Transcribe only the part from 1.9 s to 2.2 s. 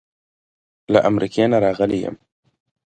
یم.